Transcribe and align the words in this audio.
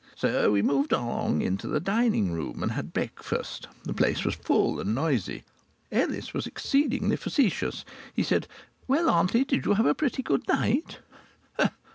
So 0.15 0.51
we 0.51 0.63
moved 0.63 0.93
along 0.93 1.43
into 1.43 1.67
the 1.67 1.79
dining 1.79 2.31
room 2.31 2.63
and 2.63 2.71
had 2.71 2.91
breakfast. 2.91 3.67
The 3.83 3.93
place 3.93 4.25
was 4.25 4.33
full 4.33 4.79
and 4.79 4.95
noisy. 4.95 5.43
Ellis 5.91 6.33
was 6.33 6.47
exceedingly 6.47 7.15
facetious. 7.17 7.85
He 8.15 8.23
said: 8.23 8.47
"Well, 8.87 9.11
auntie, 9.11 9.45
did 9.45 9.63
you 9.63 9.75
have 9.75 9.85
a 9.85 9.93
pretty 9.93 10.23
good 10.23 10.47
night?" 10.47 11.01